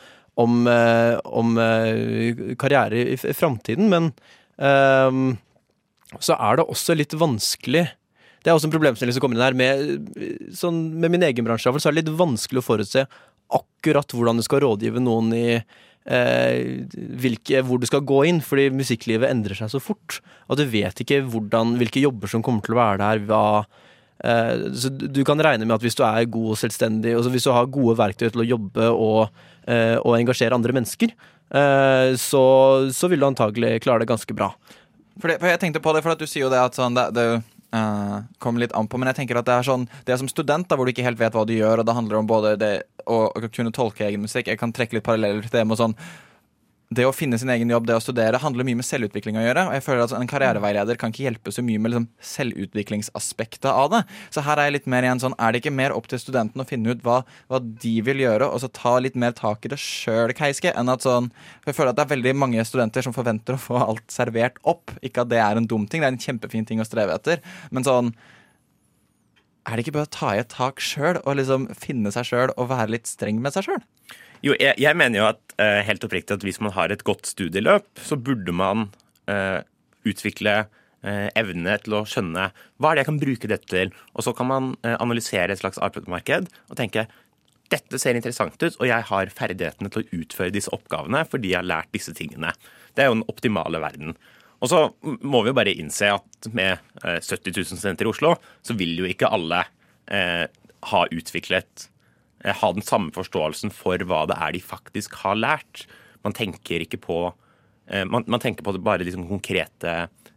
[0.42, 1.58] om, om
[2.58, 4.08] karriere i, framtiden, men
[6.18, 7.84] så er det også litt vanskelig
[8.46, 9.56] det er også en problemstilling som kommer inn her.
[9.58, 13.08] Med, sånn, med min egen bransje så er det litt vanskelig å forutse
[13.58, 16.86] akkurat hvordan du skal rådgive noen i eh,
[17.26, 20.20] hvilke, hvor du skal gå inn, fordi musikklivet endrer seg så fort.
[20.46, 23.24] At du vet ikke hvordan, hvilke jobber som kommer til å være der.
[23.26, 23.44] hva
[24.22, 27.50] eh, så Du kan regne med at hvis du er god og selvstendig, og hvis
[27.50, 31.18] du har gode verktøy til å jobbe og, eh, og engasjere andre mennesker,
[31.50, 32.46] eh, så,
[32.94, 34.54] så, vil du antagelig klare det ganske bra.
[35.18, 37.10] For, for jeg tenkte på det, for at du sier jo det at sånn, det,
[37.16, 37.30] det
[37.76, 40.30] Uh, kommer litt an på, men jeg tenker at det er sånn Det er som
[40.32, 42.54] student, da, hvor du ikke helt vet hva du gjør, og det handler om både
[42.62, 43.18] det å
[43.52, 44.48] kunne tolke egen musikk.
[44.48, 45.98] Jeg kan trekke litt paralleller til det med sånn
[46.94, 49.64] det å finne sin egen jobb, det å studere, handler mye med selvutvikling å gjøre.
[49.70, 53.90] Og jeg føler at En karriereveileder kan ikke hjelpe så mye med liksom selvutviklingsaspektet av
[53.94, 54.02] det.
[54.34, 56.62] Så her er jeg litt mer igjen sånn, er det ikke mer opp til studenten
[56.62, 59.74] å finne ut hva, hva de vil gjøre, og så ta litt mer tak i
[59.74, 61.32] det sjøl, Keiske, enn at sånn
[61.66, 64.94] Jeg føler at det er veldig mange studenter som forventer å få alt servert opp.
[65.02, 67.42] Ikke at det er en dum ting, det er en kjempefin ting å streve etter,
[67.74, 68.14] men sånn
[69.66, 72.54] er det ikke bare å ta i et tak sjøl og liksom finne seg sjøl
[72.54, 73.82] og være litt streng med seg sjøl?
[74.46, 77.26] Jo, jeg, jeg, mener jo at uh, helt oppriktig at hvis man har et godt
[77.26, 78.88] studieløp, så burde man
[79.32, 79.60] uh,
[80.06, 83.94] utvikle uh, evne til å skjønne hva er det jeg kan bruke dette til.
[84.14, 87.08] Og så kan man analysere et slags arbeidsmarked og tenke
[87.74, 91.64] dette ser interessant ut, og jeg har ferdighetene til å utføre disse oppgavene fordi jeg
[91.64, 92.52] har lært disse tingene.
[92.94, 94.14] Det er jo den optimale verden.
[94.64, 98.78] Og så må vi jo bare innse at med 70 000 studenter i Oslo, så
[98.78, 99.66] vil jo ikke alle
[100.08, 100.46] eh,
[100.92, 101.95] ha utviklet eh,
[102.46, 105.88] Ha den samme forståelsen for hva det er de faktisk har lært.
[106.26, 107.20] Man tenker ikke på
[107.90, 109.94] eh, man, man, tenker på det bare liksom konkrete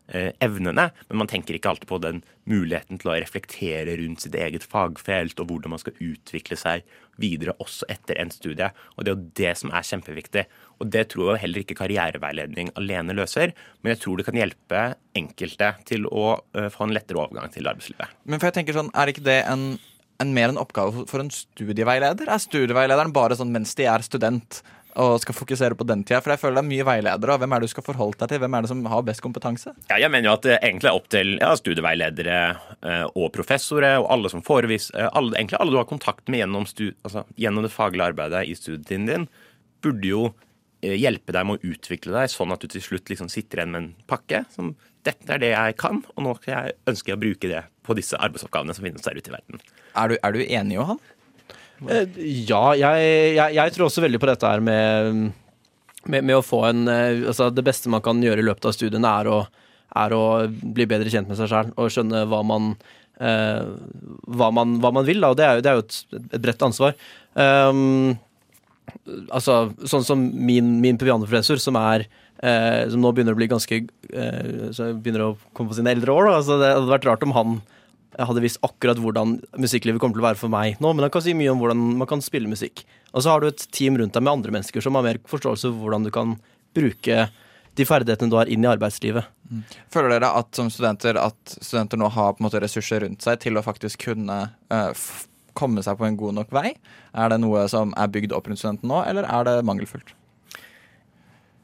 [0.08, 4.36] eh, evnene, men man tenker ikke alltid på den muligheten til å reflektere rundt sitt
[4.38, 6.86] eget fagfelt og hvordan man skal utvikle seg
[7.20, 8.70] videre også etter en studie.
[8.96, 10.46] Og Det er jo det som er kjempeviktig.
[10.78, 14.82] Og Det tror jeg heller ikke karriereveiledning alene løser, men jeg tror det kan hjelpe
[15.18, 18.16] enkelte til å få en lettere overgang til arbeidslivet.
[18.24, 19.72] Men for jeg tenker sånn, Er ikke det en,
[20.22, 22.28] en mer en oppgave for en studieveileder?
[22.28, 24.62] Er studieveilederen bare sånn mens de er student?
[24.98, 26.20] og skal fokusere på den tida?
[26.24, 27.36] For jeg føler det er mye veiledere.
[27.40, 28.40] Hvem er det du skal forholde deg til?
[28.42, 29.74] Hvem er det som har best kompetanse?
[29.90, 34.00] Ja, jeg mener jo at det egentlig er opp til ja, studieveiledere eh, og professorer
[34.00, 37.24] og alle som foreviser eh, alle, Egentlig alle du har kontakt med gjennom, stud, altså,
[37.38, 39.28] gjennom det faglige arbeidet i studietiden din,
[39.84, 40.24] burde jo
[40.82, 43.74] eh, hjelpe deg med å utvikle deg, sånn at du til slutt liksom sitter igjen
[43.74, 44.74] med en pakke som
[45.06, 48.18] dette er det jeg kan, og nå jeg ønsker jeg å bruke det på disse
[48.18, 49.62] arbeidsoppgavene som finnes der ute i verden.
[49.94, 51.00] Er du, er du enig, Johan?
[51.86, 55.28] Eh, ja, jeg, jeg, jeg, tror også veldig på dette her med,
[56.10, 58.74] med, med å få en eh, Altså, det beste man kan gjøre i løpet av
[58.74, 59.42] studiene, er å,
[60.02, 62.72] er å bli bedre kjent med seg sjøl og skjønne hva man,
[63.22, 63.62] eh,
[64.26, 65.22] hva man, hva man vil.
[65.22, 65.32] Da.
[65.32, 66.98] Og det er jo, det er jo et, et, bredt ansvar.
[67.38, 68.18] Um,
[69.34, 72.06] altså, sånn som min, min pianoprofessor, som er
[72.42, 76.28] eh, som nå begynner å bli ganske eh, begynner å komme på sine eldre år.
[76.28, 76.36] Da.
[76.40, 77.58] Altså, det hadde vært rart om han
[78.18, 81.22] hadde visst akkurat hvordan musikklivet kommer til å være for meg nå, men han kan
[81.22, 82.82] si mye om hvordan man kan spille musikk.
[83.12, 85.70] Og så har du et team rundt deg med andre mennesker som har mer forståelse
[85.70, 86.34] for hvordan du kan
[86.76, 87.28] bruke
[87.78, 89.28] de ferdighetene du har inn i arbeidslivet.
[89.48, 89.62] Mm.
[89.92, 93.38] Føler dere at som studenter at studenter nå har på en måte ressurser rundt seg
[93.44, 94.40] til å faktisk kunne
[94.72, 94.90] uh,
[95.58, 96.70] komme seg på en god nok vei?
[97.18, 100.14] Er det noe som er bygd opp rundt studenten nå, eller er det mangelfullt?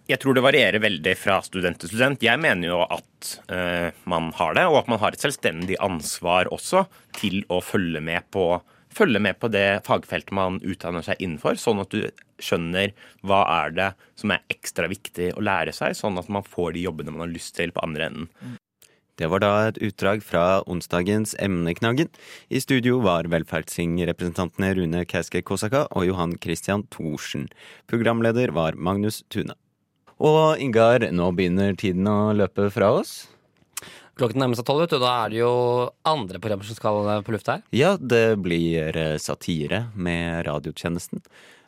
[0.05, 2.25] Jeg tror det varierer veldig fra student til student.
[2.25, 6.51] Jeg mener jo at uh, man har det, og at man har et selvstendig ansvar
[6.53, 6.85] også
[7.17, 8.59] til å følge med på,
[8.93, 12.05] følge med på det fagfeltet man utdanner seg innenfor, sånn at du
[12.43, 12.93] skjønner
[13.25, 13.89] hva er det
[14.21, 17.33] som er ekstra viktig å lære seg, sånn at man får de jobbene man har
[17.33, 18.29] lyst til på andre enden.
[19.15, 22.09] Det var da et utdrag fra onsdagens Emneknaggen.
[22.51, 27.47] I studio var Velferdsing-representantene Rune Kauske Kosaka og Johan Christian Thorsen.
[27.87, 29.55] Programleder var Magnus Tune.
[30.19, 33.15] Og Ingar, nå begynner tiden å løpe fra oss.
[34.19, 35.55] Klokken nærmer seg tolv, og da er det jo
[36.07, 37.65] andre programmer som skal på lufta her.
[37.75, 41.23] Ja, det blir satire med radiotjenesten.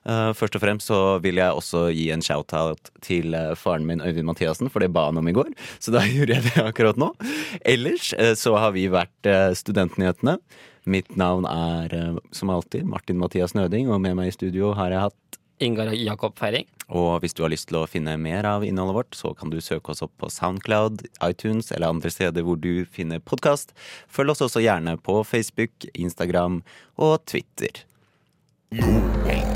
[0.07, 4.05] Uh, først og fremst så vil jeg også gi en shout-out til uh, faren min
[4.05, 5.51] Øyvind Mathiassen, for det ba han om i går.
[5.83, 7.11] Så da gjorde jeg det akkurat nå.
[7.67, 10.39] Ellers uh, så har vi vært Studentnyhetene.
[10.87, 15.09] Mitt navn er som alltid Martin Mathias Nøding, og med meg i studio har jeg
[15.09, 16.69] hatt Ingar Jakob Feiring.
[16.87, 19.59] Og hvis du har lyst til å finne mer av innholdet vårt, så kan du
[19.65, 23.75] søke oss opp på Soundcloud, iTunes eller andre steder hvor du finner podkast.
[24.07, 26.63] Følg oss også gjerne på Facebook, Instagram
[27.01, 27.83] og Twitter.
[28.77, 29.56] God